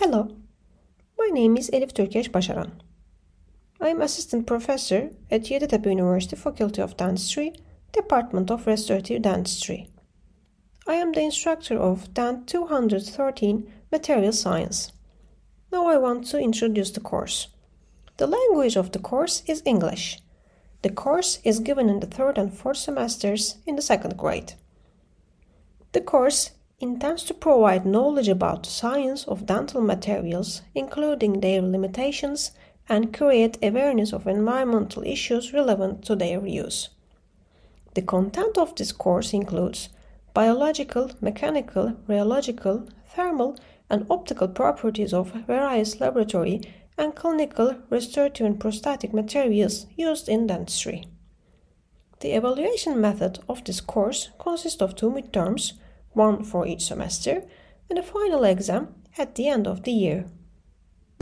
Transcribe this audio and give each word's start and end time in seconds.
Hello, 0.00 0.28
my 1.18 1.28
name 1.32 1.56
is 1.56 1.70
Elif 1.72 1.94
Türkeş 1.94 2.34
Başaran. 2.34 2.70
I 3.80 3.88
am 3.88 4.00
assistant 4.00 4.46
professor 4.46 5.10
at 5.30 5.50
Yeditepe 5.50 5.90
University 5.90 6.36
Faculty 6.36 6.82
of 6.82 6.98
Dentistry, 6.98 7.52
Department 7.92 8.50
of 8.50 8.66
Restorative 8.66 9.24
Dentistry. 9.24 9.88
I 10.86 10.94
am 10.94 11.12
the 11.12 11.20
instructor 11.20 11.78
of 11.78 12.14
Dent 12.14 12.46
213 12.46 13.66
Material 13.90 14.32
Science. 14.32 14.92
Now 15.72 15.88
I 15.88 15.98
want 15.98 16.30
to 16.30 16.38
introduce 16.38 16.92
the 16.92 17.00
course. 17.00 17.48
The 18.18 18.28
language 18.28 18.76
of 18.76 18.92
the 18.92 19.00
course 19.00 19.42
is 19.48 19.62
English. 19.64 20.20
The 20.82 20.90
course 20.90 21.40
is 21.44 21.58
given 21.58 21.88
in 21.88 21.98
the 21.98 22.06
third 22.06 22.38
and 22.38 22.54
fourth 22.54 22.76
semesters 22.76 23.56
in 23.66 23.74
the 23.74 23.82
second 23.82 24.16
grade. 24.16 24.52
The 25.90 26.00
course 26.00 26.50
intends 26.80 27.24
to 27.24 27.34
provide 27.34 27.84
knowledge 27.84 28.28
about 28.28 28.62
the 28.62 28.70
science 28.70 29.24
of 29.24 29.46
dental 29.46 29.80
materials, 29.80 30.62
including 30.74 31.40
their 31.40 31.60
limitations, 31.60 32.52
and 32.88 33.12
create 33.12 33.58
awareness 33.62 34.12
of 34.12 34.26
environmental 34.26 35.02
issues 35.02 35.52
relevant 35.52 36.04
to 36.04 36.14
their 36.14 36.46
use. 36.46 36.88
The 37.94 38.02
content 38.02 38.56
of 38.56 38.74
this 38.76 38.92
course 38.92 39.32
includes 39.32 39.88
biological, 40.34 41.10
mechanical, 41.20 41.94
rheological, 42.08 42.88
thermal, 43.08 43.56
and 43.90 44.06
optical 44.08 44.48
properties 44.48 45.12
of 45.12 45.32
various 45.32 46.00
laboratory 46.00 46.60
and 46.96 47.14
clinical 47.14 47.76
restorative 47.90 48.46
and 48.46 48.60
prosthetic 48.60 49.12
materials 49.12 49.86
used 49.96 50.28
in 50.28 50.46
dentistry. 50.46 51.04
The 52.20 52.32
evaluation 52.32 53.00
method 53.00 53.38
of 53.48 53.64
this 53.64 53.80
course 53.80 54.30
consists 54.38 54.82
of 54.82 54.94
two 54.94 55.10
midterms 55.10 55.72
one 56.18 56.44
for 56.44 56.66
each 56.66 56.82
semester, 56.82 57.44
and 57.88 57.98
a 57.98 58.02
final 58.02 58.44
exam 58.44 58.94
at 59.16 59.36
the 59.36 59.48
end 59.48 59.66
of 59.66 59.84
the 59.84 59.92
year. 59.92 60.26